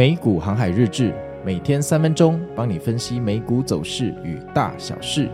[0.00, 5.28] 美股航海日志，每天三分钟，帮你分析美股走势与大小事。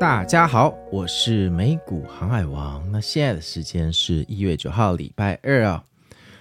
[0.00, 2.90] 大家好，我是美股航海王。
[2.90, 5.84] 那现在的时间是一月九号，礼拜二啊。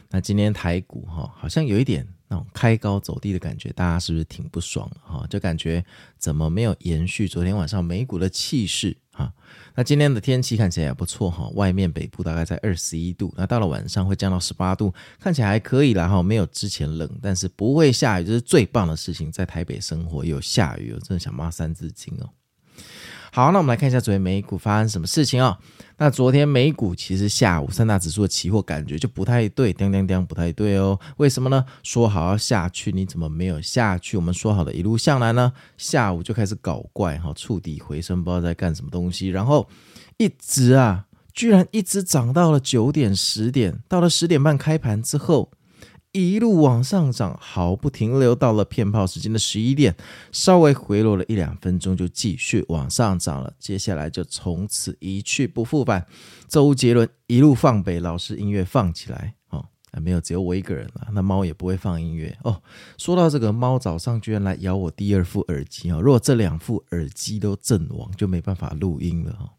[0.10, 2.08] 那今天台股哈，好像有一点。
[2.30, 4.96] 那种开高走低的感觉，大家是不是挺不爽的
[5.30, 5.84] 就感觉
[6.18, 9.34] 怎么没有延续昨天晚上美股的气势哈？
[9.76, 19.32] 那今天的天气看起来也不错哈，外面北部大概在二十一度，那到了晚上会降到十八度，看起来还可以啦哈，没有之前冷，但是不会下雨，这是最棒的事情。
[19.32, 22.30] 在台北生活有下雨，我真的想骂三字经哦。
[23.36, 25.58] 好，那我们来看一下昨天美股发生什么事情啊、哦？
[25.98, 31.00] 那昨天美股其实下午三大指数的期货感觉就不太对，叮叮叮，不太对哦。
[31.18, 31.66] 为什么呢？
[31.82, 34.18] 说好要下去，你怎么没有下去？
[34.18, 35.52] 我们说好的一路向南呢？
[35.80, 39.30] 下午就开始搞怪哈，触底回升，不知道在干什么东西。
[39.30, 39.68] 然后
[40.18, 45.50] 一直啊，居然一直涨到了九点、十点，到了十点半开盘之后。
[46.14, 49.96] 一路往上涨，毫不停留，到了骗炮时间的十一点，
[50.32, 53.52] 稍微回落了一两分钟，就继续往上涨了。
[53.58, 56.06] 接下来就从此一去不复返。
[56.48, 59.66] 周杰伦一路放北，老师音乐放起来哦，
[60.04, 61.08] 没有，只有我一个人了。
[61.14, 62.62] 那猫也不会放音乐哦。
[63.00, 66.00] 说到这个，猫早上居然来咬我第二副耳机哦。
[66.00, 69.50] 如果这两副耳机都阵亡，就没办法录音了哈。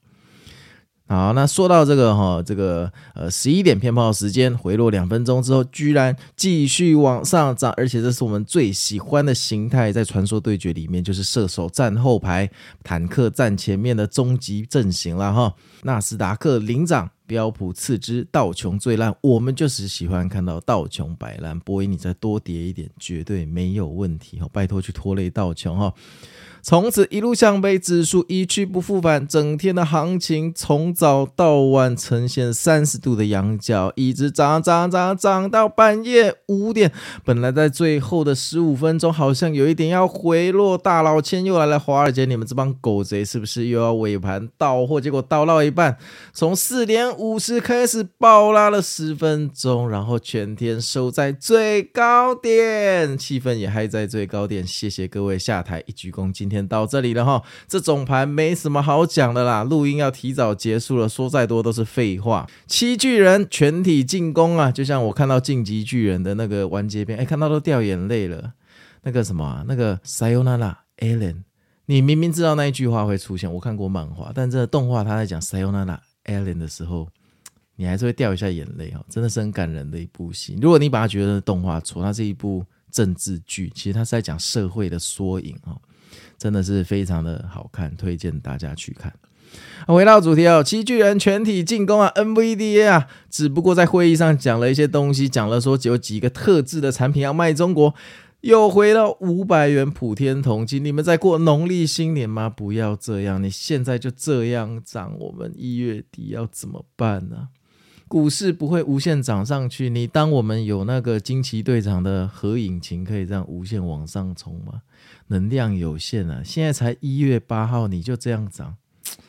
[1.07, 12.51] 好，那说到这个哈，这个呃十一点偏炮时间回落两分钟之后，居然继续往上涨，而且这是我们最喜欢的形态，在传说对决里面就是射手站后排，
[12.83, 15.55] 坦克站前面的终极阵型了哈。
[15.83, 19.15] 纳斯达克领涨，标普次之，道琼最烂。
[19.21, 24.49] 我们就是喜欢看到道琼摆烂，波音你再多跌一点，绝对没有问题哈。
[24.51, 25.93] 拜托去拖累道琼哈。
[26.65, 29.29] 从此一路向北，指数一去不复返。
[29.29, 36.91] 整天的行情从早到晚呈现三十度的仰角，一直涨涨涨涨到半夜五点。
[37.23, 40.79] 本来在最后的十五分钟，好像有一点要回落。
[40.79, 44.99] 大老千又来了，华尔街，你们这帮狗贼是不是又要尾盘倒货？
[44.99, 45.99] 结果倒到一半，
[46.33, 54.67] 从四点五十开始暴拉了十分钟，然后全天收在最高点，气氛也还在最高点。
[54.67, 56.54] 谢谢各位下台，一鞠躬，今天。
[56.55, 62.49] 先到这里了哈，这种盘没什么好讲的啦，录音要提早结束了，说再多都是废话。
[62.67, 68.55] 七巨人全体进攻啊，就像我看到进击巨人的那个完结篇，哎，看到都掉眼泪了。
[69.03, 71.43] 那个什么啊，那个 Sayonara Ellen，
[71.85, 77.07] 你明明知道那一句话会出现，我看过漫画，但这个动画他在讲 Sayonara Ellen 的时候，
[77.77, 80.57] 你还是会掉一下眼泪啊，真的是很感人的一部戏。
[80.63, 85.77] 如果你把它觉得动画错，它是一部政治剧，其实它是在讲社会的缩影啊。
[86.39, 89.13] 真的是非常的好看，推荐大家去看。
[89.87, 97.95] 回到主题哦，七巨人全体进攻啊，NVDA 啊，只不过在会议上讲了一些东西，讲了说有几个特制的产品要卖中国，
[98.41, 100.85] 又回到五百元普天同庆。
[100.85, 102.49] 你们在过农历新年吗？
[102.49, 107.49] 不要这样，你现在就这样涨，我们一月底要怎么办呢？
[108.09, 114.83] 股市不会无限涨上去，你当我们有那个惊奇队长的核引擎可以这样无限往上冲吗？
[115.29, 116.43] 能量有限啊！
[116.45, 118.77] 现在才一月八号，你就这样涨，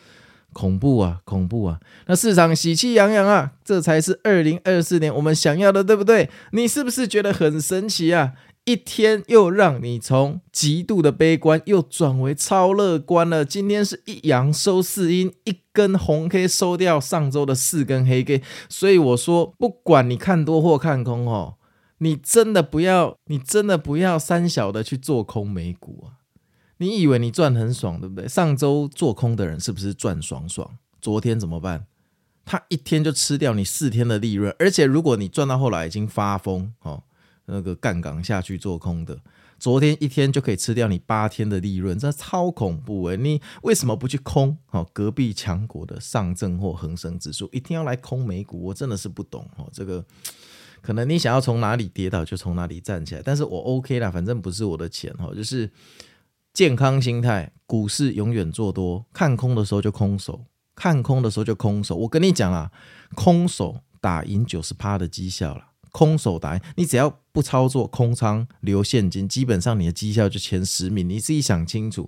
[0.53, 1.79] 恐怖啊，恐怖啊！
[2.07, 6.29] 那市场喜气洋洋啊，这才是二零二四年我们想要的，对不对？
[6.51, 8.33] 你是不是觉得很神奇啊？
[8.65, 13.45] 一天又让你从极度的悲观又转为超乐观了。
[13.45, 18.41] 今天是一阳收四阴，一根红 K 收掉上周的四根黑 K。
[18.67, 21.57] 所以我说，不管你看多或看空哦，
[21.99, 26.19] 你真的不要，你真的不要三小的去做空美股啊！
[26.77, 28.27] 你以为你赚很爽，对不对？
[28.27, 30.77] 上周做空的人是不是赚爽爽？
[30.99, 31.87] 昨天怎么办？
[32.43, 37.03] 他一天就吃掉你四天的利润，而且如果你赚到后来已经发疯哦。
[37.47, 39.19] 那个杠杆下去做空的，
[39.59, 43.17] 昨天一天就可以吃掉你八天的利润，这超恐怖诶！
[43.17, 44.57] 你为什么不去空？
[44.65, 48.63] 好，隔壁强国的上证或恒生指数，一定要来空美股？
[48.63, 49.69] 我真的是不懂哦。
[49.71, 50.03] 这个
[50.85, 55.71] 可能你想要从哪里跌倒就从哪里站起来，但是我 OK 啦，反正不是我的钱哈，就是
[56.53, 60.45] 健康心态，股市永远做多，看空的时候就空手，
[60.75, 61.95] 看空的时候就空手。
[61.95, 62.71] 我跟你讲啊，
[63.15, 65.69] 空手打赢九十趴的绩效了。
[65.91, 71.09] 空手打赢，你只要不操作空仓留现金，基本上你的绩效就前十名。
[71.09, 72.07] 你自己想清楚，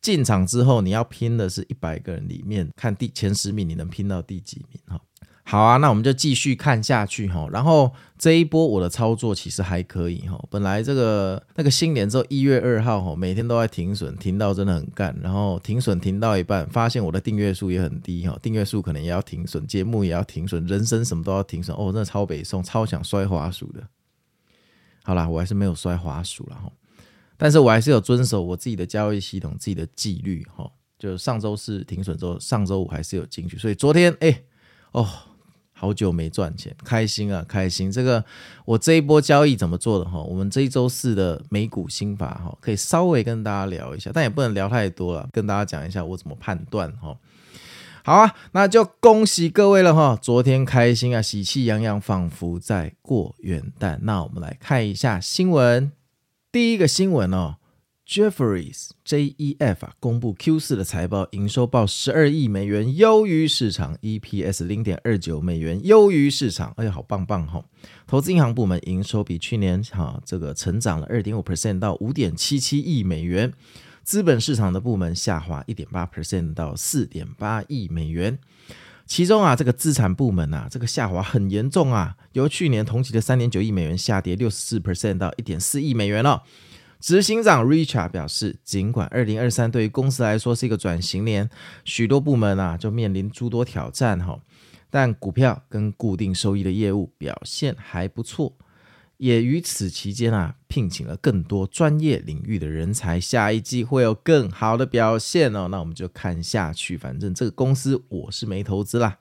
[0.00, 5.00] 进场之后你要拼的是一百个人里面看第前十名，你能拼到第几名哈？
[5.44, 7.48] 好啊，那我们就继续看下去哈。
[7.52, 10.42] 然后这一波我的操作其实还可以哈。
[10.48, 15.14] 本来这个那个新年之后一月二号哈，每天都在停损，停到真的很干。
[15.20, 21.76] 然后停损停到一半，发现我的订阅数也很低哈，订阅数可能也要停损，节目也要停损，人生什么都要停损。
[21.76, 23.82] 哦，真的超北宋，超想摔滑鼠的。
[25.02, 26.72] 好啦，我还是没有摔滑鼠了哈，
[27.36, 30.70] 但是我还是有遵守我自己的交易系统、自己的纪律哈。
[30.98, 34.42] 就上周四停损之后，上周五还是有进去，所以昨天哎
[34.92, 35.06] 哦。
[35.82, 37.90] 好久没赚钱，开心啊，开心！
[37.90, 38.24] 这个
[38.64, 40.22] 我这一波交易怎么做的哈？
[40.22, 47.16] 我们这一周四的美股心法哈，可以稍微跟大家聊一下，但也不能聊太多了，跟大家讲一下我怎么判断哈。
[48.04, 50.16] 好啊，那就恭喜各位了哈！
[50.22, 53.98] 昨天开心啊，喜气洋洋，仿佛在过元旦。
[54.02, 55.90] 那我们来看一下新闻，
[56.52, 57.56] 第一个新闻哦。
[58.12, 66.74] Jefferies JEF 啊，公布 Q 四的财报，营收报十二亿美元，优于市场；EPS 零点二九美元，优于市场。
[66.76, 67.64] 哎呀，好棒棒哈！
[68.06, 73.50] 投资银行部门营收比去年哈这个成长了二点五 percent 到五点七七亿美元，
[74.02, 78.38] 资本市场的部门下滑一点八 percent 到四点八亿美元。
[79.06, 86.42] 其中啊，这个资产部门啊，这个下滑很严重啊，由去年同期的三点九亿美元下跌六十四 percent 到一点四亿美元了。
[87.02, 91.50] 执行长 Richard 表示，尽管2023对于公司来说是一个转型年，
[91.84, 94.38] 许多部门啊就面临诸多挑战哈，
[94.88, 98.54] 但股票跟固定收益的业务表现还不错，
[99.16, 105.66] 也于此期间啊聘请了更多专业领域的人才，下一季会有更好的表现哦。
[105.68, 109.18] 那我们就看下去，反正这个公司我是没投资啦。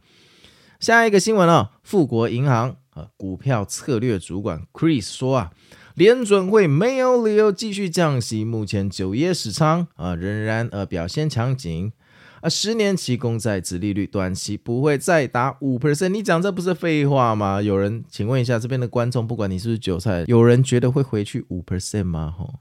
[0.79, 5.51] 下一个新闻哦，富国银行啊股票策略主管 Chris 说啊。
[5.95, 11.91] 联准会没有理由继续降息，目前九月市场啊仍然呃表现强劲
[12.41, 17.61] 啊，十年期公债殖利率短期不会再达五 percent，你讲这不是废话吗？
[17.61, 22.33] 有人请问一下这边的观众，不管你是不是韭菜，有人觉得会回去五 percent 吗？
[22.35, 22.55] 吼，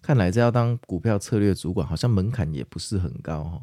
[0.00, 3.60] 看来这要当股票策略主管，好像门槛也不是很高哈。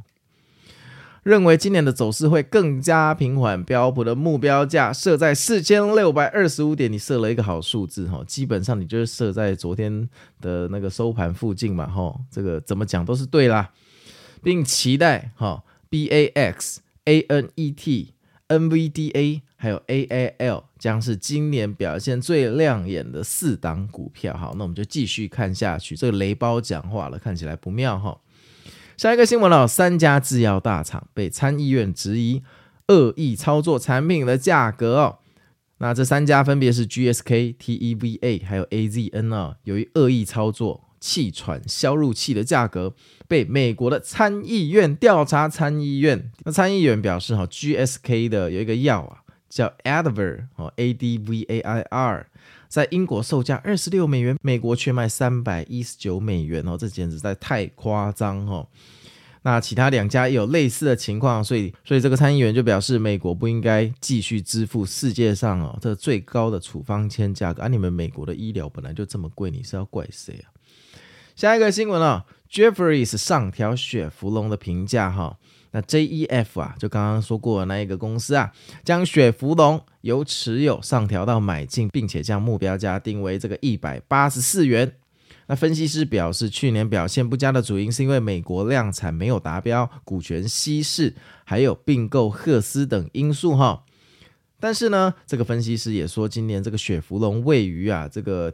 [1.26, 10.08] 认为今年的走势会更加平缓，标普的目标价设在四千六百二十五点，你设了一个好数字哈，基本上你就是设在昨天
[10.40, 13.72] 的那个收盘附近嘛哈，这个怎么讲都是对啦，
[14.44, 18.08] 并期待哈 BAX、ANET、
[18.48, 28.16] NVDA 还有 AAL 将是今年表现最亮眼的四档股票，好，那我们就继续看下去，这个雷包讲话了，看起来不妙哈。
[28.98, 32.42] 下一个新闻了，三家制药大厂被参议院质疑
[32.88, 35.20] 恶意操作产品的价格哦。
[35.80, 39.58] 那这三家分别是 GSK、TEVA 还有 AZN 啊。
[39.64, 42.94] 由于恶意操作气喘消入器的价格，
[43.28, 45.50] 被美国的参议院调查。
[45.50, 49.18] 参议院那参议员表示哈，GSK 的有一个药啊
[49.50, 52.24] 叫 Advair 哦，ADVAIR。
[52.68, 58.68] 在英国售价二十六美元，美国却卖三百一十九美元哦，这简直在太夸张哦。
[59.44, 67.68] 那其他两家也有类似的情况，所以所以这个参议员就表示，美国不应该继续支付世界上哦这最高的处方签价格啊！
[67.68, 70.50] 你们美国的医疗本来就这么贵，你是要怪谁啊？
[71.36, 75.38] 下一个新闻啊，Jefferies 上调雪佛龙的评价哈。
[75.76, 78.50] 那 JEF 啊，就刚刚说过的那一个公司啊，
[78.86, 84.94] 将雪佛龙由持有上调到买进，并且将目标价定为这个一百八十四元。
[85.48, 93.84] 那分析师表示，去年表现不佳的主因是因为美国量产没有达标、股权稀释，还有并购赫斯等因素哈。
[94.62, 98.54] 但是呢，这个分析师也说，今年这个雪佛龙位于啊这个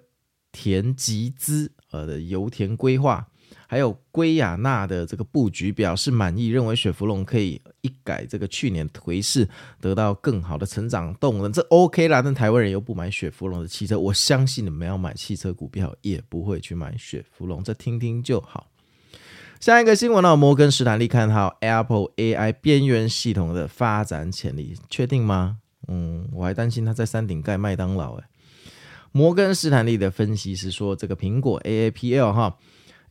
[0.52, 3.28] 田吉兹呃的油田规划。
[3.72, 9.48] 还有圭亚那的这个布局表示满意，认为雪佛龙可以一改这个去年颓势，
[9.80, 12.22] 得到更好的成长动能，这 OK 啦。
[12.22, 18.68] 但台湾人又不买雪佛龙的汽车，我相信你们要买汽车股票也不会去买雪佛龙，这听听就好。
[19.62, 25.60] 下一个新闻呢，摩根士丹利看好 Apple AI 边缘系统的发展潜力，确定吗？
[25.88, 28.24] 嗯，我还担心他在山顶盖麦当劳诶。
[29.14, 32.58] 摩根士坦利的分析师说，这个苹果 AAPL 哈。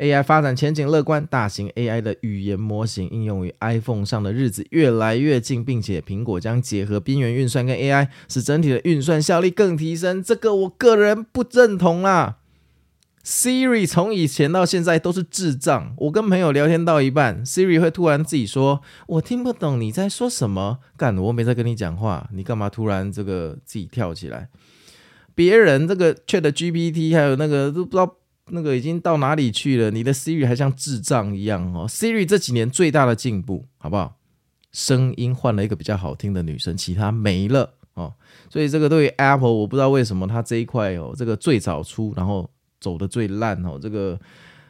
[0.01, 10.23] AI 发展前景乐观，大型 AI 的语言模型应用于 iPhone 上的日子越来越近，并且苹果将结合边缘运算跟 AI，使整体的运算效率更提升。
[10.23, 12.39] 这个我个人不认同啦。
[13.23, 24.49] Siri 从以前到现在都是智障，我跟朋友聊天到一半，Siri 会突然自己说：“我听不懂你在说什么。”干，我没在跟你讲话，你干嘛突然这个自己跳起来？
[25.35, 28.17] 别人这个 ChatGPT 还有那个都不知道。
[28.53, 29.91] 那个已经到哪里去了？
[29.91, 31.87] 你的 Siri 还像智障一样哦。
[31.89, 34.17] Siri 这几年最大的进步，好不好？
[34.73, 38.13] 声音换了一个比较好听的女生，其他没了哦。
[38.49, 42.49] 所以这个对于 Apple，我不知道为什么它这一块哦，这个最早出，然后
[42.81, 44.19] 走的最烂哦，这个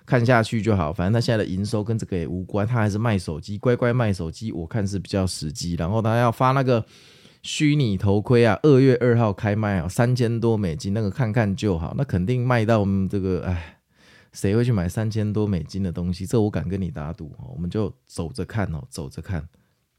[0.07, 5.75] 看下去就好，反正它现在的营收跟这个也无关，它还是卖手机，乖乖卖手机，我看是比较实际。
[5.75, 6.85] 然后它要发那个。
[7.43, 13.79] 虚拟头盔啊，二月二号开卖啊，三千多美金，那个看看就好，那肯定卖到我们这个，哎，
[14.33, 16.27] 谁会去买三千多美金的东西？
[16.27, 19.49] 这我敢跟你打赌，我们就走着看哦，走着看。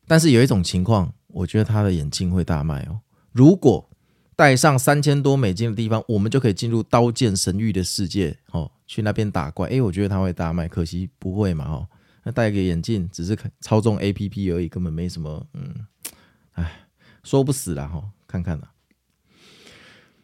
[0.08, 3.00] 但是有一种情况，我觉得他的眼镜会大卖哦。
[3.32, 3.90] 如果
[4.36, 9.68] 戴上三千多美金的地方，我们就可以进入刀剑神域的世界哦，去那边打怪。
[9.70, 11.88] 哎，我觉得他会大卖，可惜不会嘛哦。
[12.24, 15.88] 那戴个眼镜只是操纵 APP 而已，根本没什么，嗯，
[16.54, 16.81] 哎。
[17.24, 18.72] 说不死了哈，看看啦。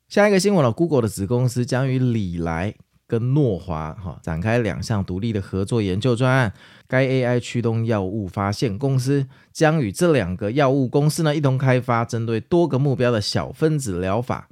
[0.08, 2.74] 下一个新闻了，Google 的子公司将与礼来
[3.06, 6.54] 跟诺华哈展开两项独立的合作研究专案。
[6.88, 14.48] 该 AI 驱动药物发现公司将与这两个药物公司呢一同开发针对多个目标的小分子疗法，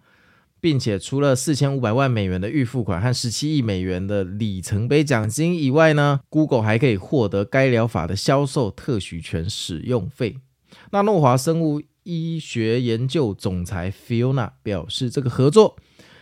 [0.60, 10.42] 并且除了四千五百万美元的预付款和十七亿美元的里程碑奖金以外呢，Google 还可以获得该疗法的销售特许权使用费。
[10.92, 11.82] 那诺华生物。
[12.06, 15.76] 医学研究总裁 Fiona 表示，这个合作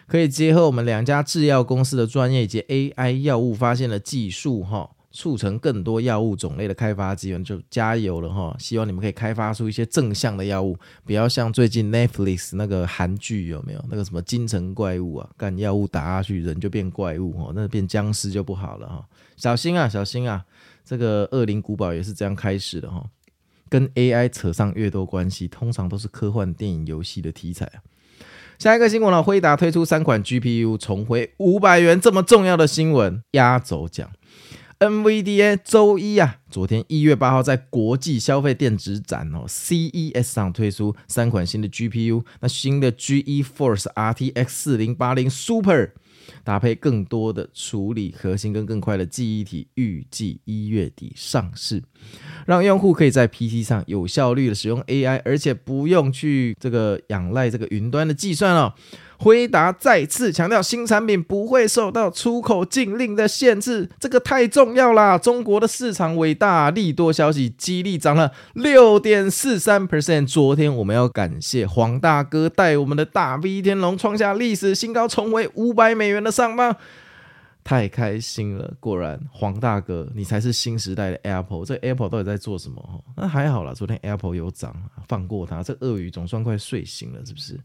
[0.08, 7.44] 可以结合我们两家制药公司的专业以及 AI 药物发现的技术，哈，促成更多药物种类的开发资源。
[7.44, 8.56] 就加油了，哈！
[8.58, 15.30] 希望你们可以开发出一些正向的药物，不要像最近 Netflix 那个韩剧有没有那个什么京城怪物啊？
[15.36, 19.06] 干药物打下去，人就变怪物，哈，那变僵尸就不好了，哈！
[19.36, 20.46] 小心啊，小心啊！
[20.86, 23.04] 这个恶灵古堡也是这样开始的，哈。
[23.70, 27.82] 跟 AI 扯上越多关系，通常都是科幻电影、游戏的题材啊。
[28.60, 34.10] 下一个新闻呢，辉达推出三款 GPU 重回五百元，这么重要的新闻压轴讲。
[34.79, 45.91] NVDA 周一啊，昨天一月八号在国际消费电子展哦 CES 上推出三款新的 GPU，那新的 GeForce RTX 四零八零 Super。
[46.44, 51.82] 搭配更多的处理核心跟更快的记忆体，预计一月底上市，
[52.46, 58.74] 让用户可以在 PC 上有效率的使用 AI，而且不用去这个仰赖这个云端的计算哦。
[59.24, 65.18] 辉达再次强调，新产品不会受到出口禁令的限制，这个太重要啦！
[65.18, 70.27] 中国的市场伟大，利多消息激励涨了六点四三 percent。
[70.27, 76.75] 昨天我们要感谢黄大哥带我们的大 V 天龙创下历史新高，重回五百美元的上方，
[77.63, 78.74] 太开心了！
[78.82, 81.63] 果然，黄大哥你才是新时代的 Apple。
[81.63, 83.03] 这 Apple 到底在做什么？
[83.15, 84.75] 那还好啦，昨天 Apple 有涨，
[85.08, 85.63] 放过它。
[85.63, 87.58] 这鳄鱼总算快睡醒了，是不是？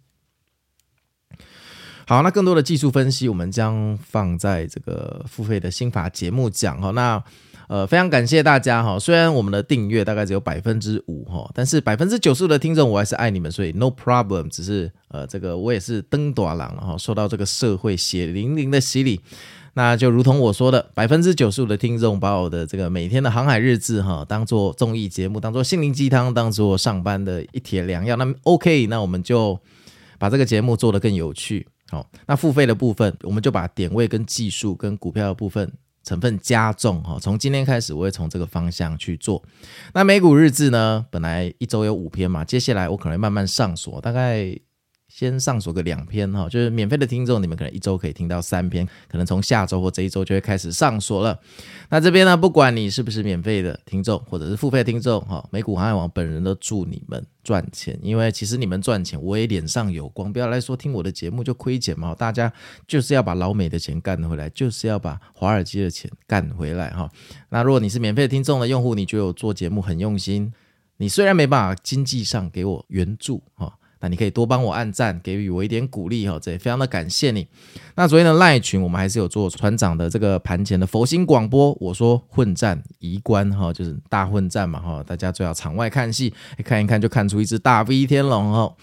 [2.08, 6.90] 好，那更多的技术分析，我们将放在这个付费的心法节目讲哈。
[6.92, 7.22] 那
[7.66, 8.98] 呃，非常感谢大家哈。
[8.98, 14.48] 虽然我们的订阅大概只有百分之五哈，但是百分之九十五的听众我还是爱你们，所以 no problem。
[14.48, 19.20] 只是呃，这个我也是登大人了哈，受到这个社会血淋淋的洗礼。
[19.74, 28.16] 那就如同我说的，百分之九十五的听众把我的这个每天的航海日志哈，当做综艺节目，当做心灵鸡汤，当做上班的一帖良药。
[28.16, 29.60] 那 OK，那我们就
[30.18, 31.66] 把这个节目做得更有趣。
[31.90, 35.72] 好，那付费的部分，我们就把点位跟技术跟股票的部分
[36.04, 37.18] 成分加重哈。
[37.20, 39.42] 从今天开始，我会从这个方向去做。
[39.94, 44.58] 那美股日志呢，本来一周有五篇嘛，接下来我可能慢慢上锁，大概。
[45.18, 51.36] 先上锁个两篇哈，就是免费的听众，你们可能一周可以听到三篇，可能从下周或这一周就会开始上锁了。
[51.88, 60.32] 那这边呢，不管你是不是免费的听众，或者是付费听众哈，美股航海王本人都祝你们赚钱，因为其实你们赚钱，我也脸上有光。
[60.32, 62.52] 不要来说听我的节目就亏钱嘛，大家
[62.86, 67.10] 就是要把老美的钱干回来，就是要把华尔街的钱干回来哈。
[67.48, 70.52] 那如果你是免费听众的用户，你觉得我做节目很用心，
[70.98, 73.77] 你虽然没办法经济上给我援助哈。
[74.00, 77.46] 那你可以多帮我按赞，给予我一点鼓励哈，这也非常的感谢你。
[77.96, 81.76] 那昨天的赖群，我们还是有做船长的这个盘前的佛心广播。
[81.80, 86.32] 我说混战宜观哈，就是大混战嘛哈，大家最好场外看戏，
[86.64, 88.74] 看一看就看出一只大 V 天龙哈。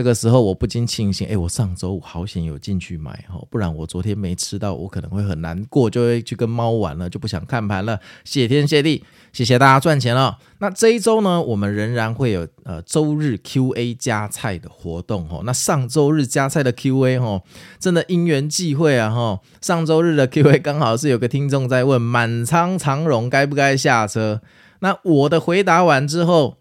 [0.00, 8.00] 这个时候我不禁庆幸，哎，我上周五好险有进去买哈，不然我昨天没吃到，我可能会很难过，就会去跟猫玩了，就不想看盘了。
[8.24, 10.38] 谢天谢地，谢谢大家赚钱了。
[10.60, 15.42] 那这一周呢，我们仍然会有呃周日 Q&A 加菜的活动哈。
[15.44, 17.42] 那上周日加菜的 Q&A 哈，
[17.78, 24.40] 真的因缘际会啊哈，上周日的 Q&A 刚好是有个听众在问满仓长荣该不该下车，
[24.78, 26.56] 那我的回答完之后，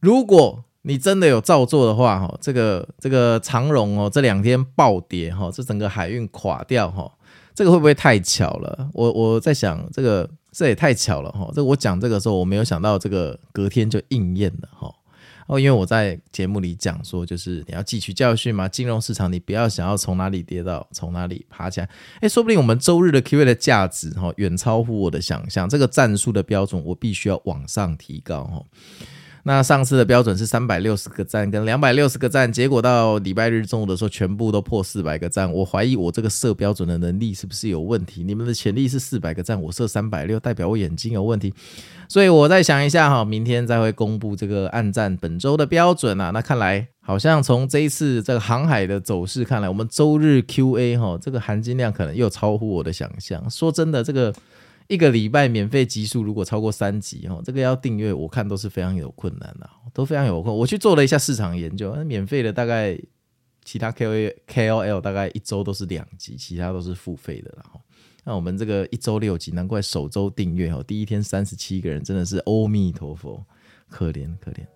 [0.00, 7.10] 如果你真的有照做的话，哈，这个这个长荣哦，这两天暴跌哈，这整个海运垮掉哈，
[7.54, 8.88] 这个会不会太巧了？
[8.92, 11.50] 我我在想，这个这也太巧了哈！
[11.54, 14.92] 这我讲这个时候，我没有想到这个隔天就应验了哈。
[15.46, 21.88] 哦，因为我在节目里讲说，就是你要汲取教训嘛，金融市场你不要想要从哪里跌到从哪里爬起来。
[22.20, 25.68] 诶，说不定我们周日的 Q&A 的价值哈，远超乎我的想象。
[25.68, 28.62] 这个战术的标准，我必须要往上提高哈。
[29.44, 35.52] 那上次的标准是三百六十个赞跟两百六十个赞，结果到礼拜日中午的时候，全部都破四百个赞。
[35.52, 38.22] 我怀疑我这个设标准的能力是不是有问题？
[38.22, 41.52] 你们的潜力是四百个赞，我设三百六，代表我眼睛有问题。
[42.08, 46.30] 所以我再想一下哈，明天再会公布这个暗赞本周的标准啊。
[46.30, 53.50] 那看来好像从这一次这个航海的走势看来，我们周日 QA 哈，这个含金量可能又超乎我的想象。
[53.50, 54.32] 说真的，这个。
[54.92, 60.54] 一个礼拜免费集数如果超过三集哦，这个要订阅我看都是非常有困难的，都非常有困。
[60.54, 63.00] 我去做了一下市场研究，免费的大概
[63.64, 67.64] 其他 K O K O L 大概一周都是两集，其他都是付费的了。
[68.24, 73.42] 那我们这个一周六集，难怪首周订阅哦，第一天三十七个人，真的是阿弥陀佛，
[73.88, 74.66] 可怜可怜。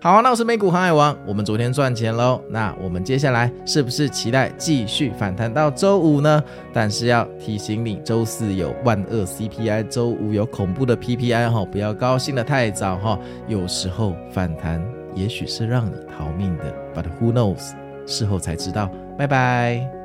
[0.00, 1.16] 好，那我是美股航海王。
[1.26, 6.40] 我们昨天赚钱喽，那我们接下来是不是期待继续反弹到周五呢？
[6.72, 13.18] 但是要提醒你，周四有万恶 CPI，周五有恐怖的 PPI 哈，不要高兴得太早哈。
[13.48, 14.80] 有时候反弹
[15.16, 17.72] 也许是让你逃命的，But who knows？
[18.06, 18.88] 事后才知道。
[19.18, 19.97] 拜拜。